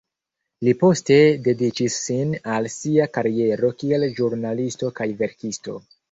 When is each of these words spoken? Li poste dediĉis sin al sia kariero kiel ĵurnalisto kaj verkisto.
Li 0.67 0.71
poste 0.83 1.17
dediĉis 1.47 1.97
sin 2.05 2.31
al 2.53 2.67
sia 2.75 3.05
kariero 3.17 3.69
kiel 3.83 4.05
ĵurnalisto 4.21 4.91
kaj 5.01 5.09
verkisto. 5.21 5.77